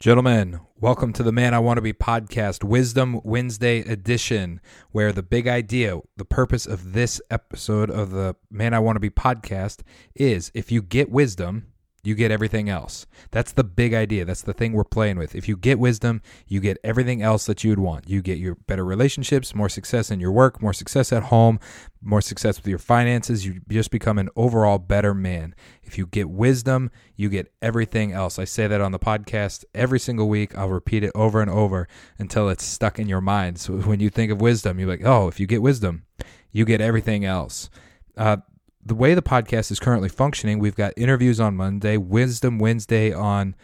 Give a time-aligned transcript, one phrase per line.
[0.00, 5.22] Gentlemen, welcome to the Man I Want to Be podcast, Wisdom Wednesday edition, where the
[5.22, 9.82] big idea, the purpose of this episode of the Man I Want to Be podcast
[10.14, 11.69] is if you get wisdom,
[12.02, 13.06] you get everything else.
[13.30, 14.24] That's the big idea.
[14.24, 15.34] That's the thing we're playing with.
[15.34, 18.08] If you get wisdom, you get everything else that you'd want.
[18.08, 21.60] You get your better relationships, more success in your work, more success at home,
[22.02, 23.44] more success with your finances.
[23.44, 25.54] You just become an overall better man.
[25.82, 28.38] If you get wisdom, you get everything else.
[28.38, 30.56] I say that on the podcast every single week.
[30.56, 31.86] I'll repeat it over and over
[32.18, 33.58] until it's stuck in your mind.
[33.58, 36.04] So when you think of wisdom, you're like, oh, if you get wisdom,
[36.50, 37.68] you get everything else.
[38.16, 38.38] Uh,
[38.84, 43.54] the way the podcast is currently functioning, we've got interviews on Monday, Wisdom Wednesday on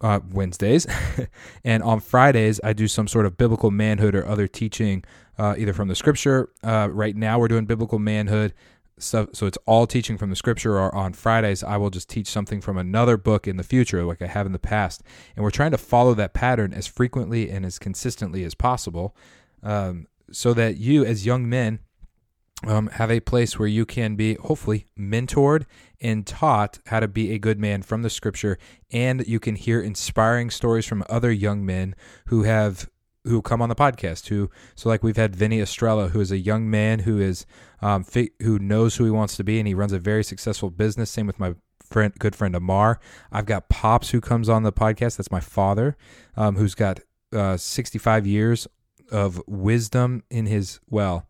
[0.00, 0.86] uh, Wednesdays,
[1.64, 5.04] and on Fridays I do some sort of biblical manhood or other teaching,
[5.38, 6.50] uh, either from the Scripture.
[6.64, 8.52] Uh, right now we're doing biblical manhood,
[8.98, 10.78] so so it's all teaching from the Scripture.
[10.78, 14.22] Or on Fridays I will just teach something from another book in the future, like
[14.22, 15.02] I have in the past,
[15.36, 19.14] and we're trying to follow that pattern as frequently and as consistently as possible,
[19.62, 21.80] um, so that you as young men
[22.66, 25.64] um, have a place where you can be hopefully mentored
[26.00, 28.58] and taught how to be a good man from the scripture
[28.90, 31.94] and you can hear inspiring stories from other young men
[32.26, 32.88] who have
[33.24, 36.38] who come on the podcast who so like we've had Vinny Estrella who is a
[36.38, 37.46] young man who is
[37.82, 40.70] um, fi- who knows who he wants to be and he runs a very successful
[40.70, 41.10] business.
[41.10, 42.98] Same with my friend good friend Amar.
[43.30, 45.16] I've got Pops who comes on the podcast.
[45.16, 45.96] That's my father
[46.36, 47.00] um, who's got
[47.32, 48.66] uh, 65 years
[49.10, 51.26] of wisdom in his well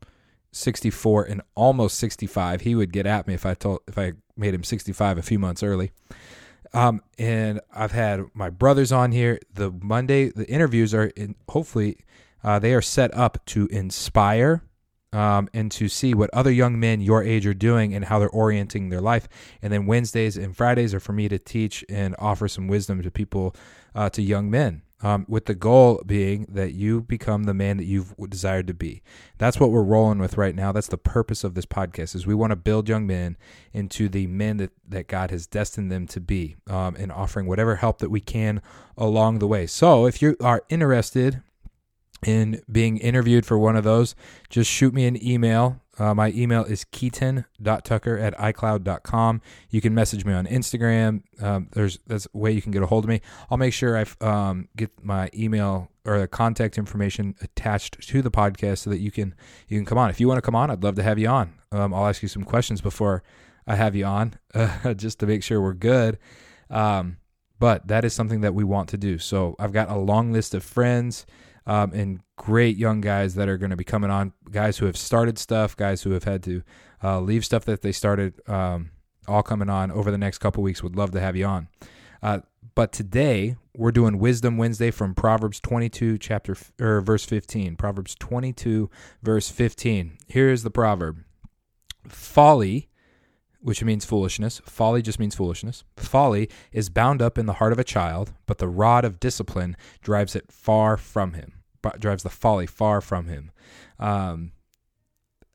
[0.53, 2.63] 64 and almost 65.
[2.63, 5.39] He would get at me if I told if I made him 65 a few
[5.39, 5.93] months early.
[6.73, 9.41] Um, and I've had my brothers on here.
[9.53, 12.05] The Monday the interviews are in, hopefully
[12.45, 14.63] uh, they are set up to inspire
[15.13, 18.31] um, and to see what other young men your age are doing and how they're
[18.31, 19.29] orienting their life.
[19.61, 23.11] And then Wednesdays and Fridays are for me to teach and offer some wisdom to
[23.11, 23.57] people,
[23.95, 27.85] uh, to young men um, with the goal being that you become the man that
[27.85, 29.03] you've desired to be.
[29.39, 30.73] That's what we're rolling with right now.
[30.73, 33.37] That's the purpose of this podcast is we want to build young men
[33.73, 37.77] into the men that, that God has destined them to be um, and offering whatever
[37.77, 38.61] help that we can
[38.97, 39.67] along the way.
[39.67, 41.43] So if you are interested
[42.25, 44.15] in being interviewed for one of those,
[44.51, 49.43] just shoot me an email uh, my email is keaton.tucker at icloud.com.
[49.69, 51.23] You can message me on Instagram.
[51.43, 53.21] Um, there's that's a way you can get a hold of me.
[53.51, 58.31] I'll make sure I um, get my email or the contact information attached to the
[58.31, 59.35] podcast so that you can
[59.69, 60.09] you can come on.
[60.09, 61.53] If you want to come on, I'd love to have you on.
[61.71, 63.23] Um, I'll ask you some questions before
[63.67, 66.19] I have you on, uh, just to make sure we're good.
[66.71, 67.19] Um,
[67.59, 69.19] but that is something that we want to do.
[69.19, 71.27] So I've got a long list of friends
[71.71, 74.33] um, and great young guys that are going to be coming on.
[74.51, 76.65] Guys who have started stuff, guys who have had to
[77.03, 78.91] uh, leave stuff that they started, um,
[79.29, 80.83] all coming on over the next couple weeks.
[80.83, 81.69] Would love to have you on.
[82.25, 82.41] Uh,
[82.75, 87.77] but today we're doing Wisdom Wednesday from Proverbs 22, chapter or verse 15.
[87.77, 88.91] Proverbs 22,
[89.23, 90.19] verse 15.
[90.27, 91.23] Here is the proverb:
[92.09, 92.89] Folly
[93.63, 94.61] which means foolishness.
[94.65, 95.85] Folly just means foolishness.
[95.97, 99.77] Folly is bound up in the heart of a child, but the rod of discipline
[100.03, 101.60] drives it far from him,
[101.99, 103.51] drives the folly far from him.
[103.99, 104.53] Um,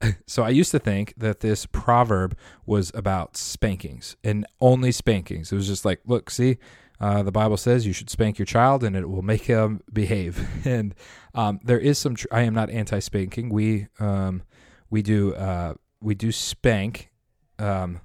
[0.27, 5.51] so I used to think that this proverb was about spankings and only spankings.
[5.51, 6.57] It was just like, look, see,
[6.99, 10.65] uh, the Bible says you should spank your child and it will make him behave.
[10.65, 10.95] and
[11.33, 12.15] um, there is some.
[12.15, 13.49] Tr- I am not anti-spanking.
[13.49, 14.43] We um,
[14.89, 17.11] we do uh, we do spank
[17.59, 18.01] um,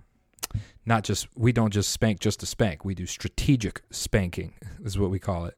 [0.85, 2.85] not just we don't just spank just to spank.
[2.85, 4.55] We do strategic spanking
[4.85, 5.57] is what we call it.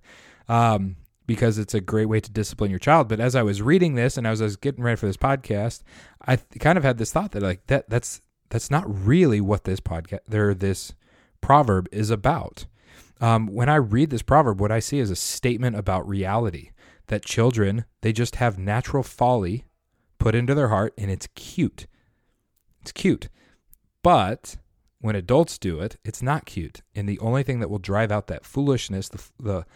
[0.48, 0.96] Um,
[1.26, 3.08] because it's a great way to discipline your child.
[3.08, 5.82] But as I was reading this and as I was getting ready for this podcast,
[6.26, 9.80] I kind of had this thought that like that that's that's not really what this
[9.80, 10.94] podcast there this
[11.40, 12.66] proverb is about.
[13.20, 16.70] Um, when I read this proverb, what I see is a statement about reality
[17.06, 19.66] that children they just have natural folly
[20.18, 21.86] put into their heart, and it's cute.
[22.80, 23.28] It's cute.
[24.02, 24.56] But
[25.00, 26.82] when adults do it, it's not cute.
[26.94, 29.66] And the only thing that will drive out that foolishness, the, the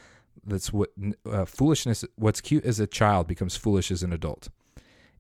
[0.47, 0.91] that's what
[1.31, 4.49] uh, foolishness, what's cute as a child becomes foolish as an adult.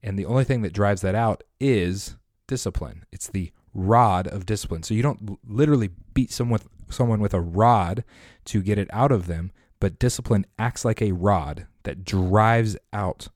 [0.02, 2.16] And the only thing that drives that out is
[2.46, 3.04] discipline.
[3.12, 4.82] It's the rod of discipline.
[4.82, 8.04] So you don't literally beat someone someone with a rod
[8.44, 9.50] to get it out of them,
[9.80, 13.28] but discipline acts like a rod that drives out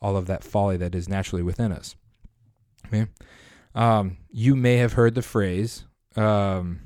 [0.00, 1.96] all of that folly that is naturally within us.
[2.86, 3.06] Okay?
[3.74, 5.84] Um, you may have heard the phrase.
[6.16, 6.80] Um,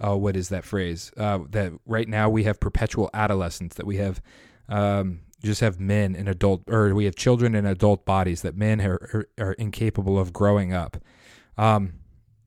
[0.00, 1.12] oh, what is that phrase?
[1.16, 3.74] Uh, that right now we have perpetual adolescence.
[3.74, 4.20] That we have
[4.68, 8.42] um, just have men in adult, or we have children in adult bodies.
[8.42, 10.96] That men are are, are incapable of growing up.
[11.58, 11.94] Um,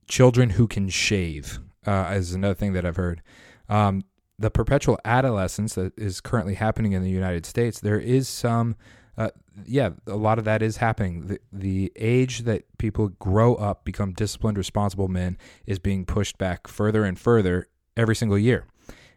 [0.07, 3.21] children who can shave uh, is another thing that I've heard.
[3.69, 4.03] Um,
[4.37, 8.75] the perpetual adolescence that is currently happening in the United States, there is some,
[9.19, 9.30] uh,
[9.66, 11.27] yeah, a lot of that is happening.
[11.27, 16.68] The, the age that people grow up, become disciplined, responsible men, is being pushed back
[16.68, 17.68] further and further
[17.98, 18.66] every single year.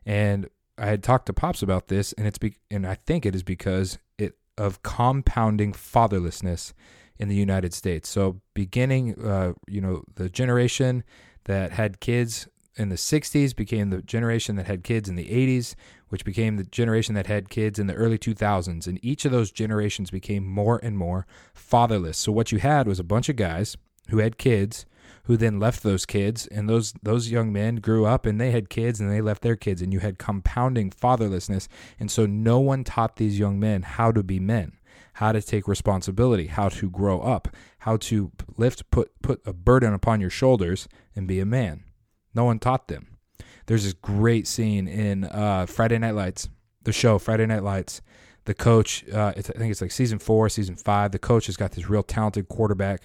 [0.04, 3.36] And I had talked to Pops about this, and it's be, and I think it
[3.36, 6.72] is because it of compounding fatherlessness
[7.16, 8.08] in the United States.
[8.08, 11.04] So beginning, uh, you know, the generation
[11.44, 15.74] that had kids in the 60s became the generation that had kids in the 80s,
[16.08, 18.86] which became the generation that had kids in the early 2000s.
[18.86, 22.18] And each of those generations became more and more fatherless.
[22.18, 23.76] So what you had was a bunch of guys
[24.08, 24.86] who had kids
[25.24, 28.68] who then left those kids and those those young men grew up and they had
[28.68, 31.68] kids and they left their kids and you had compounding fatherlessness
[32.00, 34.72] and so no one taught these young men how to be men
[35.14, 37.48] how to take responsibility how to grow up
[37.80, 41.84] how to lift put put a burden upon your shoulders and be a man
[42.34, 43.18] no one taught them.
[43.66, 46.48] There's this great scene in uh, Friday Night Lights,
[46.82, 48.02] the show Friday Night Lights.
[48.44, 51.12] The coach, uh, I think it's like season four, season five.
[51.12, 53.04] The coach has got this real talented quarterback,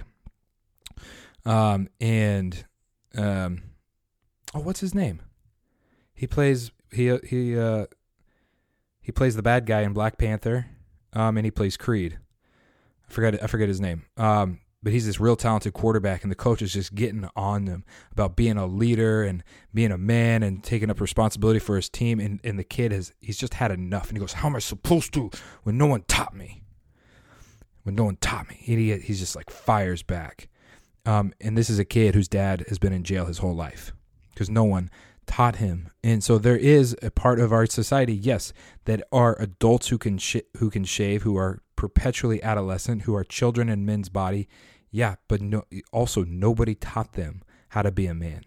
[1.45, 2.65] um, and
[3.15, 3.61] um,
[4.55, 5.21] oh, what's his name?
[6.15, 7.85] He plays he he uh,
[8.99, 10.65] he plays the bad guy in Black Panther,
[11.13, 12.17] um, and he plays Creed.
[13.07, 14.05] I forget I forget his name.
[14.17, 17.83] Um, but he's this real talented quarterback and the coach is just getting on them
[18.13, 19.43] about being a leader and
[19.73, 22.21] being a man and taking up responsibility for his team.
[22.21, 24.07] And, and the kid has he's just had enough.
[24.07, 25.29] And he goes how am i supposed to
[25.63, 26.63] when no one taught me?
[27.83, 28.55] When no one taught me.
[28.61, 30.47] He, he's just like fires back.
[31.05, 33.91] Um, and this is a kid whose dad has been in jail his whole life
[34.29, 34.89] because no one
[35.25, 35.89] taught him.
[36.01, 38.53] And so there is a part of our society yes
[38.85, 43.23] that are adults who can sh- who can shave who are perpetually adolescent who are
[43.23, 44.47] children in men's body.
[44.91, 48.43] Yeah, but no, also nobody taught them how to be a man.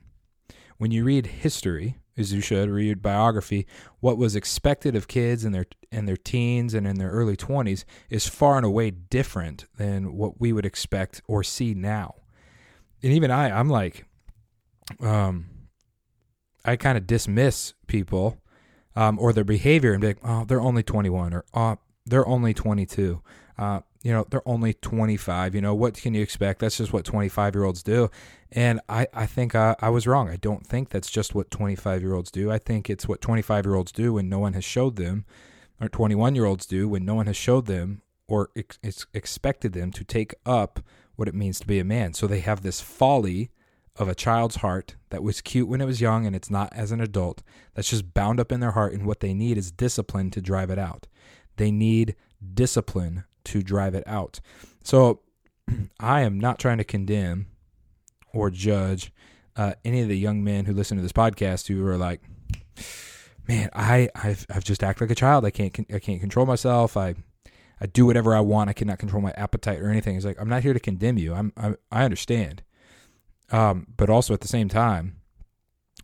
[0.79, 3.67] When you read history, as you should read biography,
[4.01, 7.85] what was expected of kids in their in their teens and in their early 20s
[8.09, 12.15] is far and away different than what we would expect or see now.
[13.03, 14.07] And even I, I'm like,
[15.01, 15.47] um,
[16.65, 18.41] I kind of dismiss people
[18.95, 22.55] um, or their behavior and be like, oh, they're only 21 or oh, they're only
[22.55, 23.23] 22.
[23.59, 25.55] Uh, you know, they're only 25.
[25.55, 26.61] You know, what can you expect?
[26.61, 28.11] That's just what 25 year olds do.
[28.53, 30.29] And I, I think I, I was wrong.
[30.29, 32.51] I don't think that's just what 25 year olds do.
[32.51, 35.25] I think it's what 25 year olds do when no one has showed them,
[35.81, 39.91] or 21 year olds do when no one has showed them or ex- expected them
[39.91, 40.81] to take up
[41.17, 42.15] what it means to be a man.
[42.15, 43.51] So they have this folly
[43.97, 46.91] of a child's heart that was cute when it was young and it's not as
[46.93, 47.43] an adult
[47.75, 50.71] that's just bound up in their heart and what they need is discipline to drive
[50.71, 51.07] it out
[51.57, 52.15] they need
[52.55, 54.41] discipline to drive it out.
[54.83, 55.21] So
[56.01, 57.47] I am not trying to condemn
[58.33, 59.13] or judge
[59.57, 62.23] uh, any of the young men who listen to this podcast who are like,
[63.49, 65.45] man, I I've, I've just acted like a child.
[65.45, 66.97] I can't I can't control myself.
[66.97, 67.15] I
[67.81, 68.71] I do whatever I want.
[68.71, 70.17] I cannot control my appetite or anything.
[70.17, 71.35] It's like I'm not here to condemn you.
[71.35, 72.63] I'm I, I understand,
[73.51, 75.17] um, but also at the same time,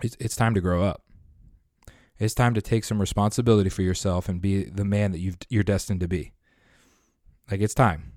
[0.03, 1.03] it's it's time to grow up.
[2.19, 5.62] It's time to take some responsibility for yourself and be the man that you've, you're
[5.62, 6.33] destined to be.
[7.51, 8.13] Like it's time.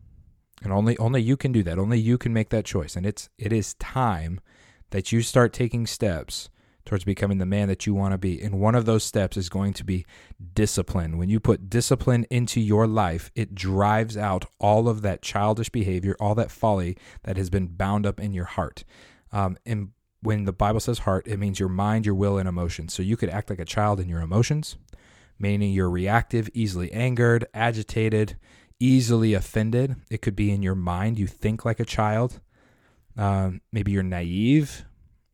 [0.62, 1.80] And only only you can do that.
[1.80, 2.96] Only you can make that choice.
[2.96, 4.42] And it's it is time
[4.90, 6.50] that you start taking steps
[6.86, 8.42] towards becoming the man that you want to be.
[8.42, 10.06] And one of those steps is going to be
[10.54, 11.20] discipline.
[11.20, 16.16] When you put discipline into your life, it drives out all of that childish behavior,
[16.20, 18.84] all that folly that has been bound up in your heart.
[19.32, 19.90] Um, and
[20.22, 22.94] when the Bible says heart, it means your mind, your will, and emotions.
[22.94, 24.76] So you could act like a child in your emotions,
[25.38, 28.36] meaning you're reactive, easily angered, agitated,
[28.80, 29.96] easily offended.
[30.10, 31.20] It could be in your mind.
[31.20, 32.40] You think like a child.
[33.18, 34.86] Um, maybe you're naive.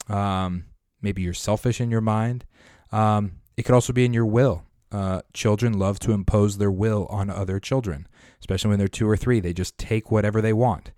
[0.10, 0.66] Um,
[1.02, 2.46] maybe you're selfish in your mind.
[2.92, 4.64] Um, it could also be in your will.
[4.92, 8.08] Uh, children love to impose their will on other children,
[8.40, 9.40] especially when they're two or three.
[9.40, 10.92] They just take whatever they want.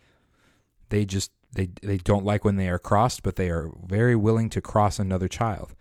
[0.89, 4.49] They just they they don't like when they are crossed, but they are very willing
[4.51, 5.73] to cross another child.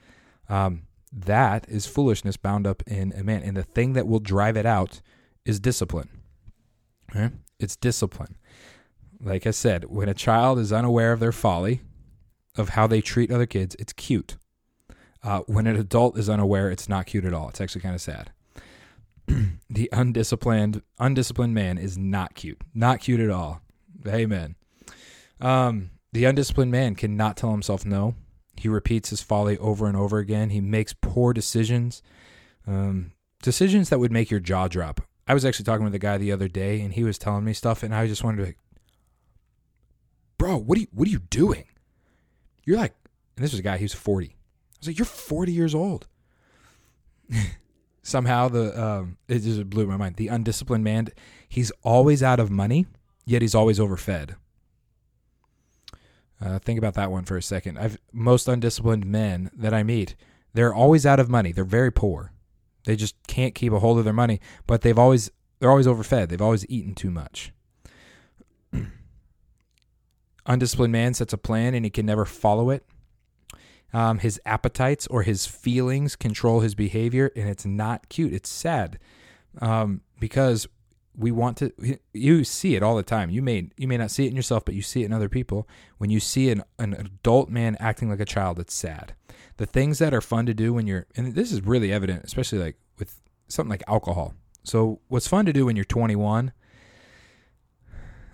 [0.49, 0.83] Um,
[1.13, 4.67] that is foolishness bound up in a man, and the thing that will drive it
[4.67, 5.01] out
[5.45, 6.09] is discipline.
[7.59, 8.37] It's discipline.
[9.21, 11.81] Like I said, when a child is unaware of their folly,
[12.57, 14.37] of how they treat other kids, it's cute.
[15.23, 17.49] Uh, when an adult is unaware, it's not cute at all.
[17.49, 18.31] It's actually kind of sad.
[19.71, 22.61] the undisciplined, undisciplined man is not cute.
[22.75, 23.61] Not cute at all.
[24.07, 24.55] Amen.
[25.41, 28.15] Um, the undisciplined man cannot tell himself no.
[28.57, 30.51] He repeats his folly over and over again.
[30.51, 32.03] He makes poor decisions,
[32.67, 35.03] um, decisions that would make your jaw drop.
[35.27, 37.53] I was actually talking with a guy the other day, and he was telling me
[37.53, 38.59] stuff, and I just wanted to, be like,
[40.39, 41.65] bro, what are you, what are you doing?
[42.65, 42.95] You're like,
[43.37, 43.77] and this was a guy.
[43.77, 44.29] He was forty.
[44.29, 46.07] I was like, you're forty years old.
[48.07, 50.17] somehow the um, it just blew my mind.
[50.17, 51.09] The undisciplined man,
[51.49, 52.87] he's always out of money,
[53.25, 54.37] yet he's always overfed.
[56.41, 57.79] Uh, think about that one for a second.
[57.79, 60.15] I've most undisciplined men that I meet,
[60.55, 61.51] they're always out of money.
[61.51, 62.33] They're very poor.
[62.87, 66.31] They just can't keep a hold of their money, but they've always they're always overfed.
[66.31, 67.53] They've always eaten too much.
[70.47, 72.87] Undisciplined man sets a plan and he can never follow it.
[73.93, 78.33] Um, his appetites or his feelings control his behavior, and it's not cute.
[78.33, 78.99] It's sad
[79.61, 80.67] um, because
[81.17, 81.73] we want to.
[82.13, 83.31] You see it all the time.
[83.31, 85.29] You may you may not see it in yourself, but you see it in other
[85.29, 85.69] people.
[85.99, 89.15] When you see an, an adult man acting like a child, it's sad.
[89.57, 92.59] The things that are fun to do when you're, and this is really evident, especially
[92.59, 94.35] like with something like alcohol.
[94.65, 96.53] So, what's fun to do when you're 21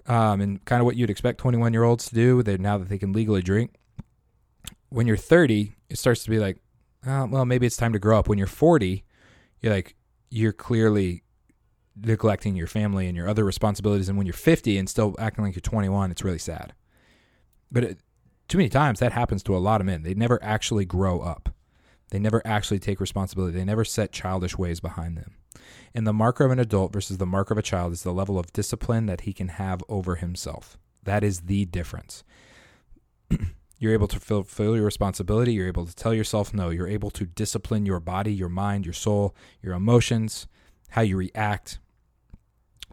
[0.07, 2.89] um, and kind of what you'd expect 21 year olds to do they now that
[2.89, 3.75] they can legally drink.
[4.89, 6.59] When you're 30, it starts to be like,
[7.07, 8.29] oh, well, maybe it's time to grow up.
[8.29, 9.05] When you're 40,
[9.61, 9.95] you're like,
[10.31, 11.23] you're clearly
[11.97, 14.09] neglecting your family and your other responsibilities.
[14.09, 16.75] And when you're 50 and still acting like you're 21, it's really sad.
[17.71, 17.99] But it,
[18.49, 20.03] too many times that happens to a lot of men.
[20.03, 21.55] They never actually grow up.
[22.11, 23.57] They never actually take responsibility.
[23.57, 25.37] They never set childish ways behind them.
[25.95, 28.39] And the marker of an adult versus the marker of a child is the level
[28.39, 30.77] of discipline that he can have over himself.
[31.05, 32.25] That is the difference.
[33.79, 35.55] you're able to fulfill your responsibility.
[35.55, 36.71] You're able to tell yourself no.
[36.71, 40.47] You're able to discipline your body, your mind, your soul, your emotions,
[40.93, 41.79] how you react.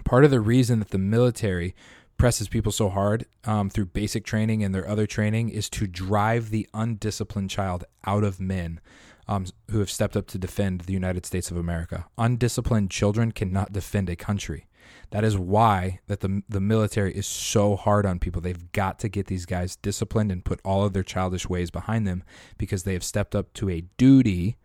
[0.06, 1.75] Part of the reason that the military
[2.18, 6.50] presses people so hard um, through basic training and their other training is to drive
[6.50, 8.79] the undisciplined child out of men
[9.27, 12.06] um, who have stepped up to defend the United States of America.
[12.18, 14.65] Undisciplined children cannot defend a country.
[15.12, 18.41] That is why that the the military is so hard on people.
[18.41, 22.08] They've got to get these guys disciplined and put all of their childish ways behind
[22.08, 22.24] them
[22.58, 24.58] because they have stepped up to a duty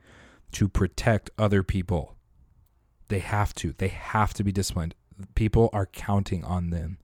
[0.53, 2.15] to protect other people.
[3.09, 3.75] They have to.
[3.77, 4.95] They have to be disciplined.
[5.35, 6.99] People are counting on them.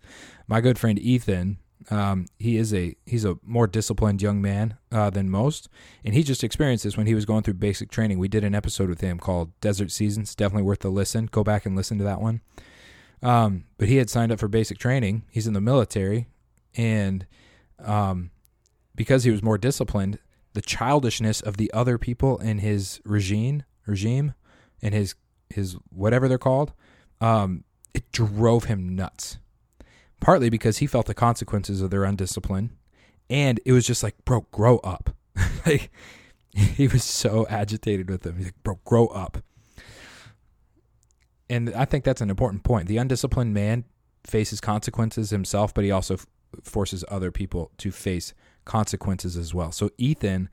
[0.46, 5.08] My good friend Ethan um, he is a he's a more disciplined young man uh,
[5.08, 5.68] than most,
[6.04, 8.18] and he just experienced this when he was going through basic training.
[8.18, 10.34] We did an episode with him called Desert Seasons.
[10.34, 11.26] Definitely worth the listen.
[11.26, 12.42] Go back and listen to that one.
[13.22, 15.24] Um, but he had signed up for basic training.
[15.30, 16.28] He's in the military,
[16.76, 17.26] and
[17.78, 18.30] um,
[18.94, 20.18] because he was more disciplined,
[20.52, 24.34] the childishness of the other people in his regime regime
[24.82, 25.14] and his
[25.50, 26.72] his whatever they're called,
[27.20, 27.64] um,
[27.94, 29.38] it drove him nuts
[30.20, 32.70] partly because he felt the consequences of their undiscipline.
[33.28, 35.10] And it was just like, bro, grow up.
[35.66, 35.90] like,
[36.54, 38.36] he was so agitated with them.
[38.36, 39.38] He's like, bro, grow up.
[41.48, 42.86] And I think that's an important point.
[42.86, 43.84] The undisciplined man
[44.24, 46.26] faces consequences himself, but he also f-
[46.62, 49.72] forces other people to face consequences as well.
[49.72, 50.48] So Ethan,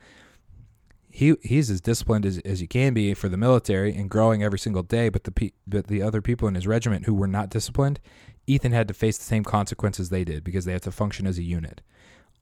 [1.17, 4.59] he he's as disciplined as, as you can be for the military and growing every
[4.59, 5.09] single day.
[5.09, 7.99] But the pe- but the other people in his regiment who were not disciplined,
[8.45, 11.39] Ethan had to face the same consequences they did because they had to function as
[11.39, 11.81] a unit.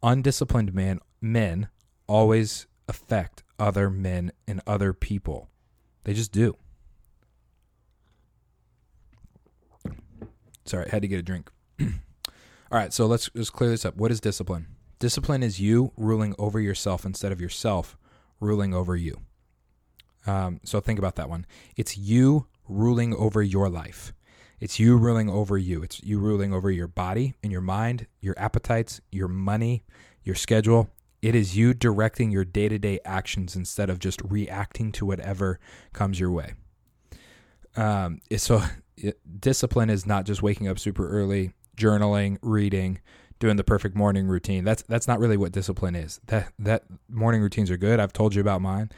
[0.04, 1.70] Undisciplined man, men
[2.06, 5.48] always affect other men and other people.
[6.04, 6.58] They just do.
[10.66, 11.50] Sorry, I had to get a drink.
[11.80, 11.88] All
[12.72, 13.96] right, so let's just clear this up.
[13.96, 14.68] What is discipline?
[15.00, 17.96] Discipline is you ruling over yourself instead of yourself
[18.40, 19.22] ruling over you.
[20.28, 21.46] Um, so think about that one.
[21.76, 24.14] It's you ruling over your life.
[24.60, 25.84] It's you ruling over you.
[25.84, 29.84] It's you ruling over your body and your mind, your appetites, your money,
[30.24, 30.90] your schedule.
[31.22, 35.60] It is you directing your day to day actions instead of just reacting to whatever
[35.94, 36.54] comes your way.
[37.76, 38.64] Um, so,
[38.98, 43.00] it, discipline is not just waking up super early, journaling, reading,
[43.40, 44.64] doing the perfect morning routine.
[44.64, 46.20] That's that's not really what discipline is.
[46.28, 48.00] That that morning routines are good.
[48.00, 48.92] I've told you about mine.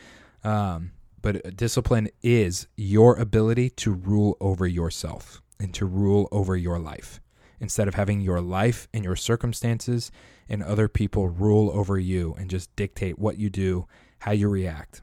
[0.44, 0.92] Um,
[1.22, 7.20] but discipline is your ability to rule over yourself and to rule over your life
[7.60, 10.12] instead of having your life and your circumstances
[10.48, 13.88] and other people rule over you and just dictate what you do,
[14.20, 15.02] how you react.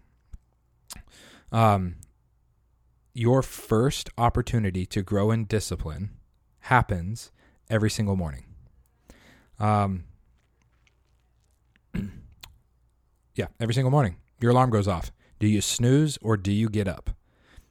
[1.50, 1.96] Um,
[3.12, 6.10] your first opportunity to grow in discipline
[6.60, 7.30] happens
[7.68, 8.44] every single morning.
[9.58, 10.04] Um,
[13.34, 14.16] yeah, every single morning.
[14.40, 15.12] Your alarm goes off.
[15.38, 17.10] Do you snooze or do you get up?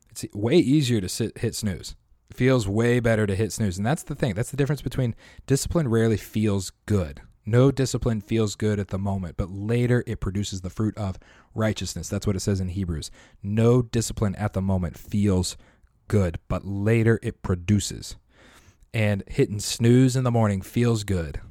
[0.09, 1.95] It's way easier to sit, hit snooze
[2.29, 3.77] It feels way better to hit snooze.
[3.77, 4.35] And that's the thing.
[4.35, 5.15] That's the difference between
[5.47, 7.21] discipline rarely feels good.
[7.45, 11.19] No discipline feels good at the moment, but later it produces the fruit of
[11.53, 12.07] righteousness.
[12.07, 13.11] That's what it says in Hebrews.
[13.41, 15.57] No discipline at the moment feels
[16.07, 18.15] good, but later it produces.
[18.93, 21.41] And hitting snooze in the morning feels good.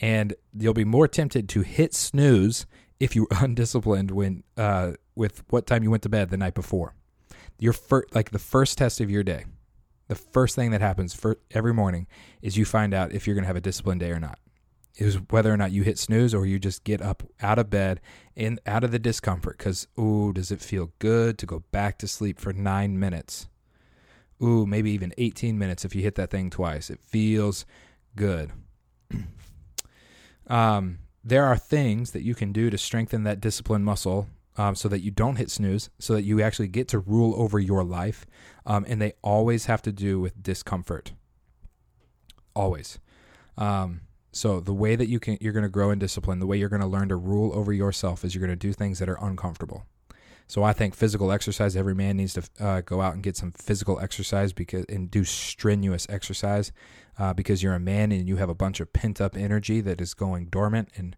[0.00, 2.66] And you'll be more tempted to hit snooze
[3.00, 6.94] if you're undisciplined when uh, with what time you went to bed the night before
[7.58, 9.44] your first, like the first test of your day,
[10.08, 12.06] the first thing that happens for every morning
[12.42, 14.38] is you find out if you're going to have a disciplined day or not.
[14.96, 18.00] Is whether or not you hit snooze or you just get up out of bed
[18.36, 19.58] and out of the discomfort.
[19.58, 23.48] Because ooh, does it feel good to go back to sleep for nine minutes?
[24.40, 26.90] Ooh, maybe even 18 minutes if you hit that thing twice.
[26.90, 27.66] It feels
[28.14, 28.52] good.
[30.48, 34.88] Um, there are things that you can do to strengthen that discipline muscle um, so
[34.88, 38.26] that you don't hit snooze, so that you actually get to rule over your life.
[38.66, 41.12] Um, and they always have to do with discomfort.
[42.54, 42.98] Always.
[43.56, 46.56] Um, so the way that you can you're going to grow in discipline, the way
[46.56, 49.08] you're going to learn to rule over yourself is you're going to do things that
[49.08, 49.86] are uncomfortable.
[50.46, 51.76] So I think physical exercise.
[51.76, 55.24] Every man needs to uh, go out and get some physical exercise because and do
[55.24, 56.72] strenuous exercise
[57.18, 60.00] uh, because you're a man and you have a bunch of pent up energy that
[60.00, 61.16] is going dormant and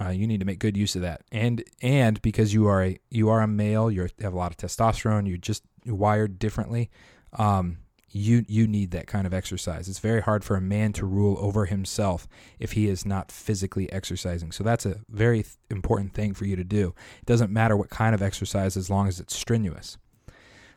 [0.00, 1.22] uh, you need to make good use of that.
[1.30, 4.56] And and because you are a you are a male, you have a lot of
[4.56, 5.28] testosterone.
[5.28, 6.90] You're just wired differently.
[7.34, 7.78] Um,
[8.10, 9.88] you you need that kind of exercise.
[9.88, 12.28] It's very hard for a man to rule over himself
[12.58, 14.52] if he is not physically exercising.
[14.52, 16.94] So that's a very th- important thing for you to do.
[17.18, 19.98] It doesn't matter what kind of exercise as long as it's strenuous.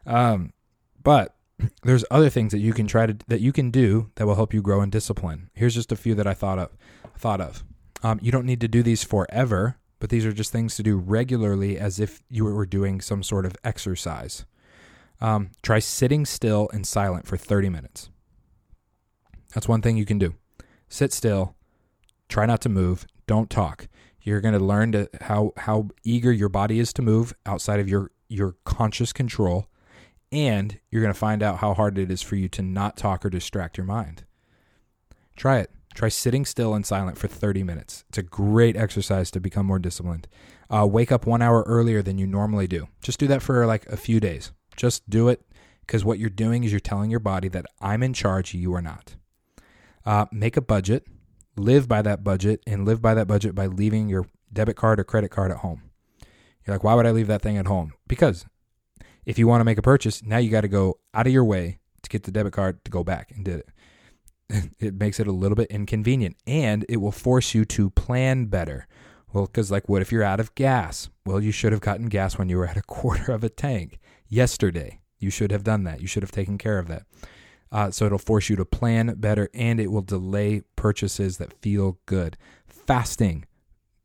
[0.06, 0.53] Um,
[1.03, 1.36] but
[1.83, 4.53] there's other things that you can try to that you can do that will help
[4.53, 5.49] you grow in discipline.
[5.53, 6.77] Here's just a few that I thought of.
[7.17, 7.63] Thought of.
[8.03, 10.97] Um, you don't need to do these forever, but these are just things to do
[10.97, 14.45] regularly as if you were doing some sort of exercise.
[15.19, 18.11] Um, try sitting still and silent for 30 minutes.
[19.55, 20.35] That's one thing you can do.
[20.89, 21.55] Sit still,
[22.29, 23.87] try not to move, don't talk.
[24.21, 28.11] You're going to learn how how eager your body is to move outside of your
[28.27, 29.67] your conscious control,
[30.31, 33.25] and you're going to find out how hard it is for you to not talk
[33.25, 34.25] or distract your mind.
[35.36, 35.72] Try it.
[35.93, 38.03] Try sitting still and silent for 30 minutes.
[38.10, 40.27] It's a great exercise to become more disciplined.
[40.69, 42.88] Uh, wake up one hour earlier than you normally do.
[43.01, 44.51] Just do that for like a few days.
[44.75, 45.41] Just do it
[45.81, 48.81] because what you're doing is you're telling your body that I'm in charge, you are
[48.81, 49.15] not.
[50.06, 51.08] Uh, make a budget,
[51.56, 55.04] live by that budget, and live by that budget by leaving your debit card or
[55.04, 55.84] credit card at home.
[56.65, 57.93] You're like, why would I leave that thing at home?
[58.08, 58.45] Because
[59.27, 61.43] if you want to make a purchase, now you got to go out of your
[61.43, 63.69] way to get the debit card to go back and did it.
[64.79, 68.87] It makes it a little bit inconvenient and it will force you to plan better.
[69.33, 71.09] Well, because, like, what if you're out of gas?
[71.25, 73.99] Well, you should have gotten gas when you were at a quarter of a tank
[74.29, 75.01] yesterday.
[75.19, 75.99] You should have done that.
[75.99, 77.03] You should have taken care of that.
[77.69, 81.99] Uh, so it'll force you to plan better and it will delay purchases that feel
[82.05, 82.37] good.
[82.65, 83.43] Fasting.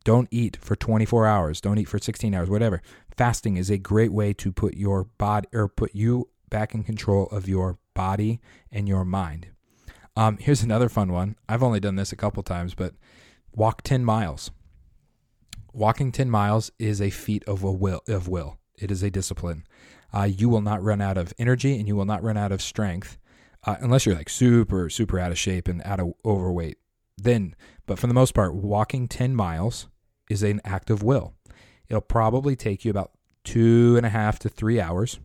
[0.02, 1.60] Don't eat for 24 hours.
[1.60, 2.82] Don't eat for 16 hours, whatever.
[3.16, 7.26] Fasting is a great way to put your body or put you back in control
[7.26, 9.48] of your body and your mind.
[10.16, 11.36] Um, here's another fun one.
[11.48, 12.94] I've only done this a couple times, but
[13.54, 14.50] walk 10 miles.
[15.72, 18.58] Walking 10 miles is a feat of a will of will.
[18.78, 19.64] It is a discipline
[20.12, 22.60] uh, you will not run out of energy and you will not run out of
[22.60, 23.18] strength
[23.64, 26.78] uh, unless you're like super, super out of shape and out of overweight.
[27.16, 27.54] Then,
[27.86, 29.88] but for the most part, walking 10 miles
[30.32, 31.34] is an act of will.
[31.88, 33.12] It'll probably take you about
[33.44, 35.20] two and a half to three hours.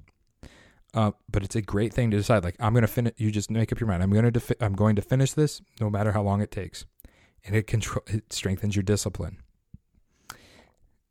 [0.94, 2.44] Uh, but it's a great thing to decide.
[2.44, 3.14] Like I'm going to finish.
[3.18, 4.04] You just make up your mind.
[4.04, 4.32] I'm going to.
[4.32, 6.86] Defi- I'm going to finish this, no matter how long it takes,
[7.46, 8.04] and it control.
[8.08, 9.38] It strengthens your discipline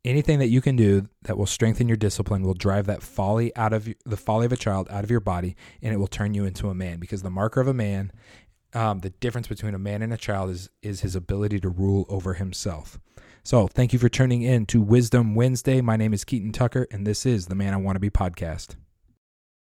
[0.07, 3.73] anything that you can do that will strengthen your discipline will drive that folly out
[3.73, 6.45] of the folly of a child out of your body and it will turn you
[6.45, 8.11] into a man because the marker of a man
[8.73, 12.05] um, the difference between a man and a child is is his ability to rule
[12.09, 12.99] over himself
[13.47, 15.79] so thank you for tuning in to wisdom wednesday.
[15.79, 18.75] My name is keaton tucker and this is the man i want to be podcast